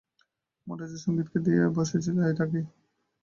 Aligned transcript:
মনটা 0.67 0.85
যে 0.91 0.97
সংগীতকে 0.97 1.37
দিয়ে 1.45 1.63
বসেছিলেন 1.77 2.23
আগেই। 2.25 2.65